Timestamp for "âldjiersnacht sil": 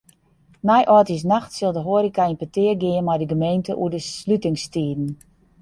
0.93-1.73